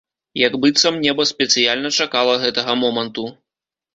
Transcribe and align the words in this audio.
Як 0.43 0.53
быццам 0.63 0.95
неба 1.03 1.25
спецыяльна 1.33 1.91
чакала 2.05 2.33
гэтага 2.45 2.79
моманту. 2.85 3.29